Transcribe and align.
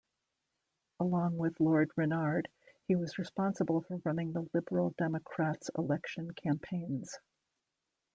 Along 0.99 1.37
with 1.37 1.59
Lord 1.59 1.91
Rennard, 1.95 2.47
he 2.87 2.95
was 2.95 3.19
responsible 3.19 3.81
for 3.83 4.01
running 4.03 4.33
the 4.33 4.49
Liberal 4.51 4.95
Democrats' 4.97 5.69
election 5.77 6.31
campaigns. 6.31 7.19